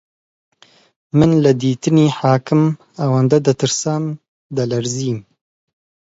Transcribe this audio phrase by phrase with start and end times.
[1.17, 2.63] من لە دیتنی حاکم
[2.99, 4.03] ئەوەندە ترسام
[4.57, 5.19] دەلەرزیم